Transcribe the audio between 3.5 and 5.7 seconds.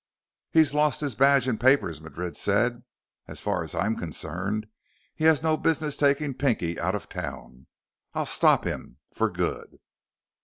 as I'm concerned, he has no